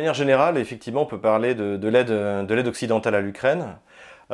De 0.00 0.02
manière 0.02 0.14
générale, 0.14 0.56
effectivement, 0.56 1.02
on 1.02 1.06
peut 1.06 1.20
parler 1.20 1.54
de, 1.54 1.86
l'aide 1.86 2.66
occidentale 2.66 3.14
à 3.14 3.20
l'Ukraine. 3.20 3.76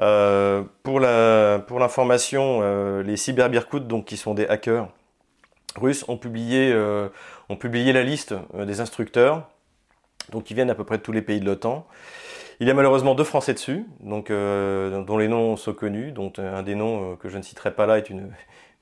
Euh, 0.00 0.62
pour 0.84 1.00
l'information, 1.00 2.60
euh, 2.62 3.02
les 3.02 3.16
cyberbirkouts, 3.16 3.80
donc 3.80 4.04
qui 4.04 4.16
sont 4.16 4.32
des 4.32 4.46
hackers 4.46 4.86
russes, 5.74 6.04
ont 6.06 6.18
publié, 6.18 6.70
euh, 6.72 7.08
la 7.50 8.02
liste 8.04 8.32
des 8.54 8.80
instructeurs, 8.80 9.48
donc 10.30 10.44
qui 10.44 10.54
viennent 10.54 10.70
à 10.70 10.76
peu 10.76 10.84
près 10.84 10.98
de 10.98 11.02
tous 11.02 11.10
les 11.10 11.20
pays 11.20 11.40
de 11.40 11.46
l'OTAN. 11.46 11.84
Il 12.60 12.68
y 12.68 12.70
a 12.70 12.74
malheureusement 12.74 13.16
deux 13.16 13.24
Français 13.24 13.52
dessus, 13.52 13.86
dont 13.98 15.18
les 15.18 15.26
noms 15.26 15.56
sont 15.56 15.72
connus, 15.74 16.12
dont 16.12 16.32
un 16.38 16.62
des 16.62 16.76
noms 16.76 17.16
que 17.16 17.28
je 17.28 17.38
ne 17.38 17.42
citerai 17.42 17.72
pas 17.72 17.86
là 17.86 17.98
est 17.98 18.08
une, 18.08 18.30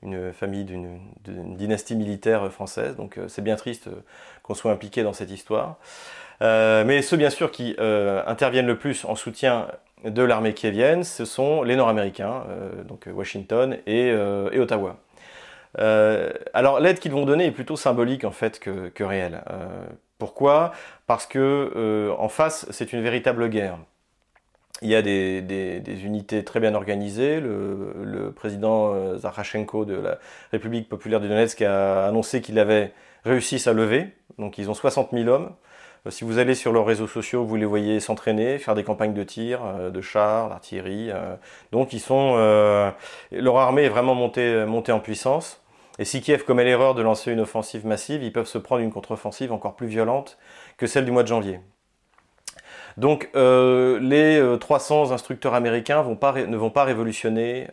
une 0.03 0.35
famille 0.35 0.65
d'une 0.65 1.01
dynastie 1.57 1.97
militaire 1.97 2.53
française, 2.53 2.95
donc 2.95 3.19
c'est 3.29 3.43
bien 3.43 3.57
triste 3.57 3.89
qu'on 4.43 4.53
soit 4.53 4.71
impliqué 4.71 5.03
dans 5.03 5.15
cette 5.15 5.31
histoire. 5.31 5.79
Mais 6.85 7.03
ceux 7.03 7.17
bien 7.17 7.31
sûr 7.31 7.51
qui 7.51 7.77
interviennent 7.79 8.67
le 8.67 8.79
plus 8.79 9.05
en 9.05 9.15
soutien 9.15 9.67
de 10.05 10.23
l'armée 10.23 10.53
kievienne, 10.53 11.03
ce 11.03 11.25
sont 11.25 11.63
les 11.63 11.77
Nord-Américains, 11.77 12.45
euh, 12.49 12.83
donc 12.85 13.09
Washington 13.13 13.79
et, 13.87 14.11
euh, 14.11 14.61
Ottawa. 14.61 14.99
Euh, 15.81 16.31
alors 16.53 16.79
l'aide 16.79 17.01
qu'ils 17.01 17.11
vont 17.11 17.25
donner 17.25 17.47
est 17.47 17.51
plutôt 17.51 17.77
symbolique 17.77 18.25
en 18.25 18.31
fait 18.31 18.61
que, 18.61 19.03
réelle. 19.03 19.43
pourquoi? 20.19 20.73
Parce 21.07 21.27
que 21.27 22.15
en 22.19 22.29
face, 22.29 22.67
c'est 22.71 22.93
une 22.93 23.03
véritable 23.03 23.49
guerre. 23.49 23.79
Il 24.83 24.91
y 24.91 24.95
a 24.95 25.03
des, 25.03 25.83
unités 26.05 26.45
très 26.45 26.61
bien 26.61 26.75
organisées. 26.75 27.41
Le, 27.41 28.31
président 28.37 29.17
Zakharchenko 29.17 29.85
de 29.85 29.95
la 29.95 30.19
République 30.53 30.89
populaire 30.89 31.21
du 31.21 31.29
Donetsk 31.29 31.63
a 31.63 32.07
annoncé 32.07 32.41
qu'il 32.41 32.59
avait 32.59 32.93
réussi 33.25 33.59
sa 33.59 33.73
levée. 33.73 34.09
Donc 34.39 34.59
ils 34.59 34.71
ont 34.71 34.75
60 34.75 35.11
000 35.13 35.29
hommes. 35.29 35.51
Euh, 36.07 36.11
si 36.11 36.25
vous 36.25 36.39
allez 36.39 36.55
sur 36.55 36.73
leurs 36.73 36.87
réseaux 36.87 37.07
sociaux, 37.07 37.45
vous 37.45 37.57
les 37.57 37.65
voyez 37.65 38.01
s'entraîner, 38.01 38.59
faire 38.59 38.75
des 38.75 38.85
campagnes 38.85 39.15
de 39.15 39.23
tir, 39.23 39.65
euh, 39.65 39.91
de 39.91 40.01
chars, 40.01 40.49
d'artillerie. 40.51 41.11
Euh. 41.11 41.37
donc 41.73 41.93
ils 41.93 42.01
sont, 42.01 42.35
leur 43.33 43.57
armée 43.59 43.85
est 43.85 43.89
vraiment 43.89 44.15
montée, 44.15 44.65
montée 44.67 44.93
en 44.93 45.01
puissance. 45.01 45.61
Et 45.99 46.05
si 46.05 46.21
Kiev 46.21 46.45
commet 46.45 46.65
l'erreur 46.65 46.95
de 46.95 47.03
lancer 47.03 47.33
une 47.33 47.41
offensive 47.41 47.87
massive, 47.87 48.23
ils 48.23 48.33
peuvent 48.33 48.49
se 48.49 48.59
prendre 48.59 48.83
une 48.83 48.93
contre-offensive 48.93 49.53
encore 49.53 49.77
plus 49.77 49.87
violente 49.87 50.39
que 50.77 50.87
celle 50.87 51.05
du 51.05 51.13
mois 51.13 51.23
de 51.23 51.29
janvier. 51.29 51.61
Donc 52.97 53.29
les 53.35 54.57
300 54.61 55.13
instructeurs 55.13 55.55
américains 55.55 56.03
ne 56.03 56.57
vont 56.57 56.71
pas 56.71 56.85
révolutionner 56.85 57.69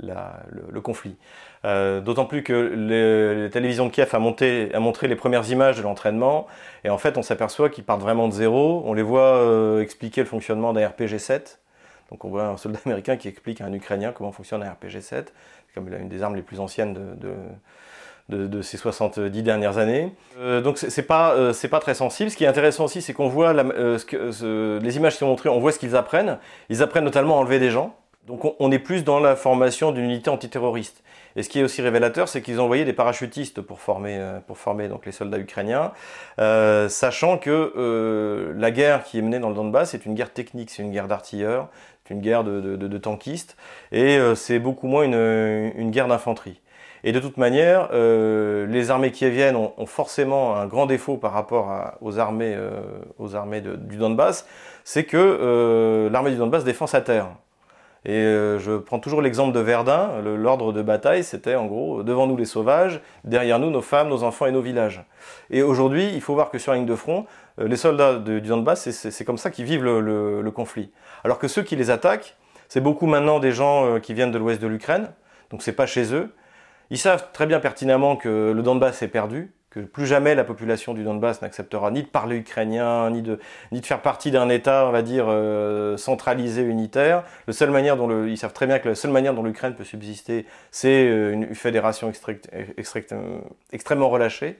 le, 0.00 0.80
conflit. 0.80 1.16
Euh, 1.64 2.00
d'autant 2.00 2.24
plus 2.24 2.42
que 2.42 2.52
les, 2.52 3.50
télévisions 3.50 3.86
de 3.86 3.92
Kiev 3.92 4.10
a, 4.12 4.18
montré 4.18 5.08
les 5.08 5.16
premières 5.16 5.48
images 5.50 5.76
de 5.76 5.82
l'entraînement, 5.82 6.46
et 6.84 6.90
en 6.90 6.98
fait 6.98 7.16
on 7.16 7.22
s'aperçoit 7.22 7.70
qu'ils 7.70 7.84
partent 7.84 8.00
vraiment 8.00 8.28
de 8.28 8.32
zéro. 8.32 8.82
On 8.84 8.94
les 8.94 9.02
voit 9.02 9.36
euh, 9.36 9.80
expliquer 9.80 10.22
le 10.22 10.26
fonctionnement 10.26 10.72
d'un 10.72 10.88
RPG-7. 10.88 11.58
Donc 12.10 12.24
on 12.24 12.28
voit 12.28 12.44
un 12.44 12.56
soldat 12.56 12.80
américain 12.84 13.16
qui 13.16 13.28
explique 13.28 13.60
à 13.60 13.66
un 13.66 13.72
Ukrainien 13.72 14.12
comment 14.12 14.32
fonctionne 14.32 14.62
un 14.62 14.70
RPG-7. 14.70 15.02
C'est 15.04 15.74
comme 15.74 15.92
une 15.92 16.08
des 16.08 16.22
armes 16.22 16.36
les 16.36 16.42
plus 16.42 16.60
anciennes 16.60 16.94
de, 16.94 17.34
ces 18.62 18.76
70 18.76 19.42
dernières 19.42 19.78
années. 19.78 20.12
Euh, 20.38 20.60
donc 20.60 20.78
c'est 20.78 21.02
pas 21.02 21.34
pas 21.70 21.80
très 21.80 21.94
sensible. 21.94 22.30
Ce 22.30 22.36
qui 22.36 22.44
est 22.44 22.48
intéressant 22.48 22.84
aussi, 22.84 23.02
c'est 23.02 23.12
qu'on 23.12 23.28
voit 23.28 23.52
les 23.52 24.96
images 24.96 25.12
qui 25.12 25.18
sont 25.18 25.26
montrées, 25.26 25.48
on 25.48 25.60
voit 25.60 25.72
ce 25.72 25.78
qu'ils 25.78 25.96
apprennent. 25.96 26.38
Ils 26.68 26.82
apprennent 26.82 27.04
notamment 27.04 27.36
à 27.36 27.40
enlever 27.40 27.58
des 27.58 27.70
gens. 27.70 27.94
Donc 28.26 28.54
on, 28.60 28.70
est 28.70 28.78
plus 28.78 29.02
dans 29.02 29.18
la 29.18 29.34
formation 29.34 29.90
d'une 29.90 30.04
unité 30.04 30.30
antiterroriste. 30.30 31.02
Et 31.34 31.42
ce 31.42 31.48
qui 31.48 31.58
est 31.58 31.62
aussi 31.62 31.82
révélateur, 31.82 32.28
c'est 32.28 32.40
qu'ils 32.40 32.60
ont 32.60 32.64
envoyé 32.64 32.84
des 32.84 32.92
parachutistes 32.92 33.60
pour 33.60 33.80
former, 33.80 34.16
euh, 34.18 34.38
pour 34.46 34.58
former 34.58 34.88
donc 34.88 35.06
les 35.06 35.12
soldats 35.12 35.38
ukrainiens, 35.38 35.92
euh, 36.38 36.88
sachant 36.88 37.36
que 37.38 37.72
euh, 37.76 38.52
la 38.56 38.70
guerre 38.70 39.02
qui 39.02 39.18
est 39.18 39.22
menée 39.22 39.40
dans 39.40 39.48
le 39.48 39.54
Donbass 39.54 39.94
est 39.94 40.06
une 40.06 40.14
guerre 40.14 40.32
technique, 40.32 40.70
c'est 40.70 40.82
une 40.82 40.92
guerre 40.92 41.08
d'artilleurs, 41.08 41.68
c'est 42.04 42.14
une 42.14 42.20
guerre 42.20 42.44
de, 42.44 42.98
tankistes, 42.98 43.56
et 43.90 44.18
c'est 44.34 44.58
beaucoup 44.58 44.86
moins 44.88 45.04
une, 45.04 45.90
guerre 45.90 46.08
d'infanterie. 46.08 46.60
Et 47.04 47.12
de 47.12 47.18
toute 47.18 47.36
manière, 47.36 47.90
les 47.92 48.90
armées 48.90 49.10
qui 49.10 49.28
viennent 49.28 49.56
ont, 49.56 49.86
forcément 49.86 50.54
un 50.56 50.66
grand 50.66 50.86
défaut 50.86 51.16
par 51.16 51.32
rapport 51.32 51.96
aux 52.00 52.18
armées, 52.20 52.56
aux 53.18 53.34
armées 53.34 53.60
du 53.60 53.96
Donbass, 53.96 54.46
c'est 54.84 55.04
que 55.04 56.08
l'armée 56.12 56.30
du 56.30 56.36
Donbass 56.36 56.62
défend 56.62 56.86
sa 56.86 57.00
terre. 57.00 57.28
Et 58.04 58.14
euh, 58.14 58.58
je 58.58 58.78
prends 58.78 58.98
toujours 58.98 59.22
l'exemple 59.22 59.52
de 59.52 59.60
Verdun. 59.60 60.20
L'ordre 60.22 60.72
de 60.72 60.82
bataille, 60.82 61.22
c'était 61.22 61.54
en 61.54 61.66
gros 61.66 62.02
devant 62.02 62.26
nous 62.26 62.36
les 62.36 62.44
sauvages, 62.44 63.00
derrière 63.24 63.58
nous 63.60 63.70
nos 63.70 63.82
femmes, 63.82 64.08
nos 64.08 64.24
enfants 64.24 64.46
et 64.46 64.50
nos 64.50 64.60
villages. 64.60 65.04
Et 65.50 65.62
aujourd'hui, 65.62 66.10
il 66.12 66.20
faut 66.20 66.34
voir 66.34 66.50
que 66.50 66.58
sur 66.58 66.72
la 66.72 66.78
ligne 66.78 66.86
de 66.86 66.96
front, 66.96 67.26
euh, 67.60 67.68
les 67.68 67.76
soldats 67.76 68.18
du 68.18 68.40
Donbass, 68.40 68.90
c'est 68.90 69.24
comme 69.24 69.38
ça 69.38 69.50
qu'ils 69.50 69.66
vivent 69.66 69.84
le, 69.84 70.50
conflit. 70.50 70.90
Alors 71.24 71.38
que 71.38 71.48
ceux 71.48 71.62
qui 71.62 71.76
les 71.76 71.90
attaquent, 71.90 72.36
c'est 72.68 72.80
beaucoup 72.80 73.06
maintenant 73.06 73.38
des 73.38 73.52
gens 73.52 73.86
euh, 73.86 73.98
qui 74.00 74.14
viennent 74.14 74.32
de 74.32 74.38
l'ouest 74.38 74.60
de 74.60 74.66
l'Ukraine, 74.66 75.08
donc 75.50 75.62
c'est 75.62 75.72
pas 75.72 75.86
chez 75.86 76.12
eux. 76.12 76.34
Ils 76.92 76.98
savent 76.98 77.28
très 77.32 77.46
bien 77.46 77.58
pertinemment 77.58 78.16
que 78.16 78.52
le 78.54 78.62
Donbass 78.62 79.00
est 79.00 79.08
perdu, 79.08 79.50
que 79.70 79.80
plus 79.80 80.04
jamais 80.04 80.34
la 80.34 80.44
population 80.44 80.92
du 80.92 81.04
Donbass 81.04 81.40
n'acceptera 81.40 81.90
ni 81.90 82.02
de 82.02 82.06
parler 82.06 82.36
ukrainien, 82.36 83.08
ni 83.08 83.22
de, 83.22 83.38
ni 83.72 83.80
de 83.80 83.86
faire 83.86 84.02
partie 84.02 84.30
d'un 84.30 84.50
État, 84.50 84.84
on 84.86 84.92
va 84.92 85.00
dire, 85.00 85.24
euh, 85.28 85.96
centralisé, 85.96 86.60
unitaire. 86.60 87.24
Le 87.46 87.54
seule 87.54 87.70
manière 87.70 87.96
dont 87.96 88.06
le, 88.06 88.28
ils 88.28 88.36
savent 88.36 88.52
très 88.52 88.66
bien 88.66 88.78
que 88.78 88.90
la 88.90 88.94
seule 88.94 89.10
manière 89.10 89.32
dont 89.32 89.42
l'Ukraine 89.42 89.74
peut 89.74 89.84
subsister, 89.84 90.44
c'est 90.70 91.08
euh, 91.08 91.32
une 91.32 91.54
fédération 91.54 92.12
extrêmement 93.72 94.10
relâchée. 94.10 94.58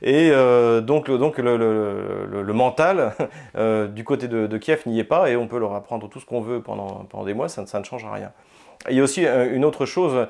Et 0.00 0.30
euh, 0.30 0.80
donc, 0.80 1.10
donc 1.10 1.36
le, 1.36 1.58
le, 1.58 2.42
le 2.42 2.52
mental 2.54 3.12
du 3.94 4.02
côté 4.02 4.28
de, 4.28 4.56
Kiev 4.56 4.80
n'y 4.86 4.98
est 4.98 5.04
pas, 5.04 5.28
et 5.28 5.36
on 5.36 5.46
peut 5.46 5.58
leur 5.58 5.74
apprendre 5.74 6.08
tout 6.08 6.20
ce 6.20 6.24
qu'on 6.24 6.40
veut 6.40 6.62
pendant, 6.62 7.04
pendant 7.10 7.24
des 7.26 7.34
mois, 7.34 7.50
ça 7.50 7.62
ne 7.78 7.84
change 7.84 8.06
rien. 8.10 8.32
Il 8.88 8.96
y 8.96 9.00
a 9.00 9.02
aussi 9.02 9.24
une 9.24 9.64
autre 9.64 9.86
chose, 9.86 10.26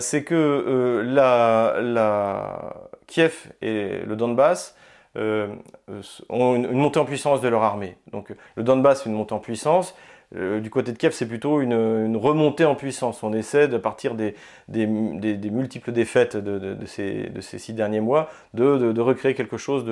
c'est 0.00 0.24
que 0.24 1.02
la, 1.04 1.76
la, 1.80 2.90
Kiev 3.12 3.52
et 3.60 4.00
le 4.06 4.16
Donbass 4.16 4.74
euh, 5.16 5.48
ont 6.30 6.54
une, 6.56 6.72
montée 6.72 6.98
en 6.98 7.04
puissance 7.04 7.42
de 7.42 7.48
leur 7.48 7.62
armée. 7.62 7.96
Donc 8.10 8.32
le 8.56 8.62
Donbass, 8.62 9.02
c'est 9.02 9.10
une 9.10 9.16
montée 9.16 9.34
en 9.34 9.38
puissance. 9.38 9.94
Euh, 10.34 10.60
du 10.60 10.70
côté 10.70 10.92
de 10.92 10.96
Kiev, 10.96 11.12
c'est 11.12 11.28
plutôt 11.28 11.60
une, 11.60 12.16
remontée 12.16 12.64
en 12.64 12.74
puissance. 12.74 13.22
On 13.22 13.34
essaie, 13.34 13.68
de 13.68 13.76
partir 13.76 14.14
des, 14.14 14.34
multiples 14.86 15.92
défaites 15.92 16.38
de, 16.38 16.86
ces, 16.86 17.30
six 17.40 17.74
derniers 17.74 18.00
mois, 18.00 18.30
de, 18.54 18.98
recréer 19.00 19.34
quelque 19.34 19.58
chose 19.58 19.84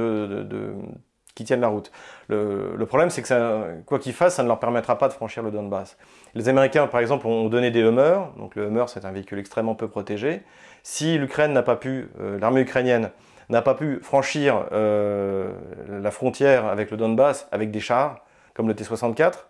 qui 1.40 1.44
tienne 1.44 1.62
la 1.62 1.68
route. 1.68 1.90
Le, 2.28 2.84
problème, 2.84 3.08
c'est 3.08 3.22
que 3.22 3.80
quoi 3.86 3.98
qu'ils 3.98 4.12
fassent, 4.12 4.34
ça 4.34 4.42
ne 4.42 4.48
leur 4.48 4.60
permettra 4.60 4.98
pas 4.98 5.08
de 5.08 5.14
franchir 5.14 5.42
le 5.42 5.50
Donbass. 5.50 5.96
Les 6.34 6.50
Américains, 6.50 6.86
par 6.86 7.00
exemple, 7.00 7.26
ont 7.26 7.48
donné 7.48 7.70
des 7.70 7.80
Hummers. 7.80 8.30
Donc 8.36 8.56
le 8.56 8.66
Hummer, 8.66 8.84
c'est 8.88 9.06
un 9.06 9.10
véhicule 9.10 9.38
extrêmement 9.38 9.74
peu 9.74 9.88
protégé. 9.88 10.42
Si 10.82 11.16
l'Ukraine 11.16 11.54
n'a 11.54 11.62
pas 11.62 11.76
pu, 11.76 12.10
euh, 12.20 12.38
l'armée 12.38 12.60
ukrainienne 12.60 13.10
n'a 13.48 13.62
pas 13.62 13.74
pu 13.74 14.00
franchir 14.02 14.66
euh, 14.72 15.50
la 15.88 16.10
frontière 16.10 16.66
avec 16.66 16.90
le 16.90 16.98
Donbass 16.98 17.48
avec 17.52 17.70
des 17.70 17.80
chars, 17.80 18.18
comme 18.52 18.68
le 18.68 18.74
T-64 18.74 19.46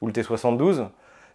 ou 0.00 0.06
le 0.06 0.14
T-72, 0.14 0.86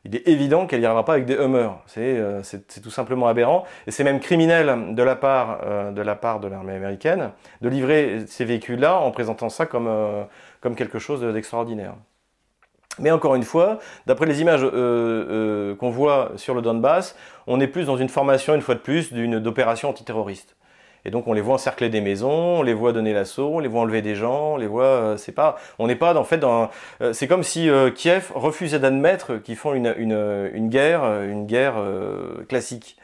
il 0.06 0.16
est 0.16 0.28
évident 0.28 0.66
qu'elle 0.66 0.80
n'y 0.80 0.86
arrivera 0.86 1.06
pas 1.06 1.14
avec 1.14 1.26
des 1.26 1.36
Hummers. 1.36 1.78
Euh, 1.98 2.42
c'est 2.44 2.82
tout 2.82 2.90
simplement 2.90 3.28
aberrant. 3.28 3.66
Et 3.88 3.92
c'est 3.92 4.04
même 4.04 4.20
criminel 4.20 4.96
de 4.96 5.04
la 5.04 5.16
part 5.16 5.60
de 5.94 6.48
l'armée 6.48 6.74
américaine 6.74 7.32
de 7.62 7.70
livrer 7.70 8.26
ces 8.28 8.46
véhicules-là 8.46 9.00
en 9.00 9.12
présentant 9.12 9.50
ça 9.50 9.66
comme, 9.66 9.90
comme 10.62 10.76
quelque 10.76 11.00
chose 11.00 11.22
d'extraordinaire. 11.22 11.96
Mais 13.00 13.12
encore 13.12 13.36
une 13.36 13.44
fois, 13.44 13.80
d'après 14.06 14.26
les 14.26 14.42
images 14.42 14.64
euh, 14.64 14.72
euh, 14.74 15.76
qu'on 15.76 15.90
voit 15.90 16.32
sur 16.36 16.54
le 16.54 16.62
Donbass, 16.62 17.16
on 17.48 17.60
est 17.60 17.68
plus 17.68 17.86
dans 17.86 17.98
une 17.98 18.10
formation, 18.10 18.56
une 18.56 18.62
fois 18.62 18.76
de 18.76 18.80
plus, 18.80 19.14
d'opération 19.14 19.90
antiterroriste. 19.90 20.56
Et 21.06 21.12
donc 21.12 21.28
on 21.28 21.34
les 21.34 21.42
voit 21.42 21.56
encercler 21.56 21.90
des 21.90 22.02
maisons, 22.02 22.60
on 22.60 22.62
les 22.62 22.74
voit 22.74 22.94
donner 22.94 23.14
l'assaut, 23.14 23.50
on 23.54 23.60
les 23.60 23.68
voit 23.68 23.82
enlever 23.82 24.02
des 24.02 24.16
gens, 24.16 24.54
on 24.54 24.58
les 24.58 24.68
voit, 24.68 24.86
euh, 24.86 25.18
c'est 25.18 25.32
pas, 25.32 25.58
on 25.78 25.88
n'est 25.88 25.96
pas 25.96 26.16
en 26.16 26.24
fait 26.24 26.38
dans, 26.38 26.70
c'est 27.14 27.28
comme 27.28 27.44
si 27.44 27.70
Kiev 27.96 28.32
refusait 28.36 28.80
d'admettre 28.80 29.38
qu'ils 29.38 29.56
font 29.56 29.74
une, 29.74 29.94
une, 29.98 30.70
guerre, 30.70 31.04
une 31.24 31.46
guerre 31.46 31.76
classique. 32.48 32.98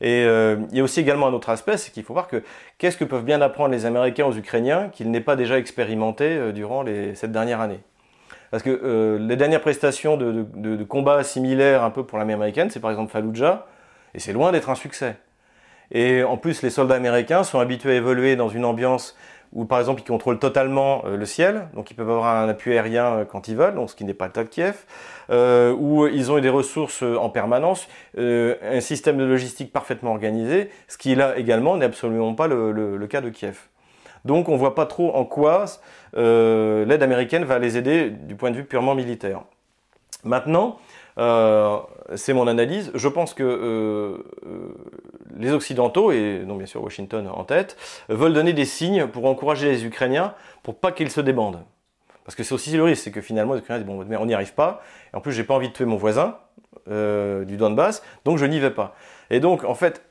Et 0.00 0.22
il 0.22 0.76
y 0.76 0.80
a 0.80 0.82
aussi 0.82 1.00
également 1.00 1.28
un 1.28 1.32
autre 1.32 1.50
aspect, 1.50 1.76
c'est 1.76 1.92
qu'il 1.92 2.02
faut 2.02 2.12
voir 2.12 2.28
que 2.28 2.42
qu'est-ce 2.78 2.96
que 2.96 3.04
peuvent 3.04 3.24
bien 3.24 3.40
apprendre 3.40 3.70
les 3.70 3.86
Américains 3.86 4.26
aux 4.26 4.36
Ukrainiens 4.36 4.88
qu'ils 4.90 5.10
n'aient 5.10 5.20
pas 5.20 5.36
déjà 5.36 5.58
expérimenté 5.58 6.52
durant 6.52 6.84
cette 7.14 7.32
dernière 7.32 7.60
année? 7.60 7.80
Parce 8.52 8.62
que 8.62 8.80
euh, 8.84 9.18
les 9.18 9.36
dernières 9.36 9.62
prestations 9.62 10.18
de, 10.18 10.44
de, 10.54 10.84
combats 10.84 11.24
similaires 11.24 11.82
un 11.82 11.90
peu 11.90 12.04
pour 12.04 12.18
l'armée 12.18 12.34
américaine, 12.34 12.68
c'est 12.68 12.80
par 12.80 12.90
exemple 12.90 13.10
Fallujah, 13.10 13.64
et 14.14 14.20
c'est 14.20 14.34
loin 14.34 14.52
d'être 14.52 14.68
un 14.68 14.74
succès. 14.74 15.16
Et 15.92 16.22
en 16.22 16.36
plus, 16.36 16.62
les 16.62 16.70
soldats 16.70 16.94
américains 16.94 17.44
sont 17.44 17.58
habitués 17.58 17.92
à 17.92 17.94
évoluer 17.94 18.36
dans 18.36 18.48
une 18.48 18.64
ambiance 18.64 19.16
où, 19.52 19.66
par 19.66 19.78
exemple, 19.78 20.00
ils 20.00 20.08
contrôlent 20.08 20.38
totalement 20.38 21.04
euh, 21.04 21.18
le 21.18 21.26
ciel, 21.26 21.68
donc 21.74 21.90
ils 21.90 21.94
peuvent 21.94 22.08
avoir 22.08 22.36
un 22.36 22.48
appui 22.48 22.72
aérien 22.72 23.04
euh, 23.04 23.24
quand 23.26 23.48
ils 23.48 23.56
veulent, 23.56 23.78
ce 23.86 23.94
qui 23.94 24.04
n'est 24.04 24.14
pas 24.14 24.26
le 24.26 24.32
cas 24.32 24.44
de 24.44 24.48
Kiev, 24.48 24.86
où 25.78 26.06
ils 26.06 26.32
ont 26.32 26.40
des 26.40 26.48
ressources 26.48 27.02
en 27.02 27.28
permanence, 27.28 27.86
un 28.16 28.80
système 28.80 29.18
de 29.18 29.24
logistique 29.24 29.72
parfaitement 29.72 30.12
organisé, 30.12 30.70
ce 30.88 30.96
qui 30.96 31.14
là 31.14 31.36
également 31.36 31.76
n'est 31.76 31.84
absolument 31.84 32.34
pas 32.34 32.48
le, 32.48 33.06
cas 33.06 33.20
de 33.20 33.28
Kiev. 33.28 33.58
Donc 34.24 34.48
on 34.48 34.52
ne 34.52 34.58
voit 34.58 34.74
pas 34.74 34.86
trop 34.86 35.14
en 35.14 35.24
quoi 35.24 35.64
euh, 36.16 36.84
l'aide 36.84 37.02
américaine 37.02 37.44
va 37.44 37.58
les 37.58 37.76
aider 37.76 38.10
du 38.10 38.36
point 38.36 38.50
de 38.50 38.56
vue 38.56 38.64
purement 38.64 38.94
militaire. 38.94 39.42
Maintenant, 40.24 40.78
euh, 41.18 41.78
c'est 42.14 42.32
mon 42.32 42.46
analyse, 42.46 42.90
je 42.94 43.08
pense 43.08 43.34
que 43.34 43.42
euh, 43.42 44.18
les 45.36 45.52
Occidentaux, 45.52 46.12
et 46.12 46.40
donc 46.46 46.58
bien 46.58 46.66
sûr 46.66 46.82
Washington 46.82 47.28
en 47.28 47.44
tête, 47.44 47.76
veulent 48.08 48.32
donner 48.32 48.52
des 48.52 48.64
signes 48.64 49.06
pour 49.06 49.26
encourager 49.26 49.70
les 49.70 49.84
Ukrainiens 49.84 50.34
pour 50.62 50.76
pas 50.76 50.92
qu'ils 50.92 51.10
se 51.10 51.20
débandent. 51.20 51.64
Parce 52.24 52.36
que 52.36 52.44
c'est 52.44 52.54
aussi 52.54 52.76
le 52.76 52.84
risque, 52.84 53.02
c'est 53.02 53.10
que 53.10 53.20
finalement 53.20 53.54
les 53.54 53.60
Ukrainiens 53.60 53.82
disent 53.82 53.94
bon, 53.94 54.04
mais 54.08 54.16
on 54.16 54.26
n'y 54.26 54.34
arrive 54.34 54.54
pas, 54.54 54.82
et 55.12 55.16
en 55.16 55.20
plus 55.20 55.32
j'ai 55.32 55.44
pas 55.44 55.54
envie 55.54 55.68
de 55.68 55.72
tuer 55.72 55.86
mon 55.86 55.96
voisin 55.96 56.38
du 56.86 57.56
Donbass, 57.56 58.02
donc 58.24 58.38
je 58.38 58.46
n'y 58.46 58.58
vais 58.58 58.70
pas. 58.70 58.94
Et 59.30 59.40
donc 59.40 59.64
en 59.64 59.74
fait, 59.74 60.04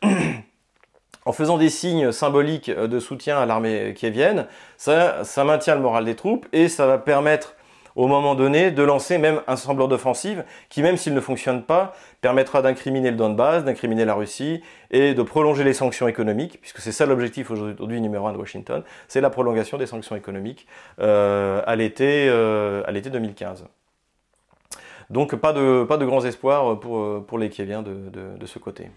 en 1.26 1.32
faisant 1.34 1.58
des 1.58 1.70
signes 1.70 2.12
symboliques 2.12 2.70
de 2.70 3.00
soutien 3.00 3.40
à 3.40 3.46
l'armée 3.46 3.94
kievienne, 3.96 4.48
ça, 4.78 5.24
ça 5.24 5.44
maintient 5.44 5.76
le 5.76 5.82
moral 5.82 6.06
des 6.06 6.16
troupes 6.16 6.48
et 6.54 6.68
ça 6.68 6.86
va 6.86 6.98
permettre 6.98 7.56
au 7.96 8.08
moment 8.08 8.36
donné 8.36 8.72
de 8.72 8.84
lancer 8.84 9.18
même 9.18 9.42
un 9.48 9.56
semblant 9.56 9.88
d'offensive 9.88 10.44
qui, 10.70 10.82
même 10.82 10.98
s'il 10.98 11.14
ne 11.14 11.20
fonctionne 11.20 11.64
pas, 11.64 11.94
permettra 12.22 12.62
d'incriminer 12.62 13.12
le 13.12 13.18
Donbass, 13.18 13.64
d'incriminer 13.64 14.06
la 14.06 14.14
Russie 14.14 14.62
et 14.92 15.14
de 15.14 15.22
prolonger 15.22 15.64
les 15.64 15.74
sanctions 15.74 16.08
économiques, 16.08 16.60
puisque 16.62 16.80
c'est 16.80 16.92
ça 16.92 17.06
l'objectif 17.06 17.52
aujourd'hui 17.52 18.02
numéro 18.02 18.28
un 18.28 18.34
de 18.34 18.38
Washington, 18.38 18.84
c'est 19.08 19.22
la 19.22 19.30
prolongation 19.30 19.78
des 19.78 19.86
sanctions 19.86 20.16
économiques 20.16 20.68
euh, 21.00 21.62
à 21.66 21.76
l'été 21.76 22.30
2015. 22.30 23.64
Euh, 23.64 24.76
Donc 25.10 25.36
pas 25.36 25.54
de, 25.54 26.06
grands 26.06 26.26
espoirs 26.26 26.80
pour, 26.80 27.38
les 27.38 27.50
Kieviens 27.50 27.82
de 27.84 28.46
ce 28.46 28.60
côté. 28.60 28.90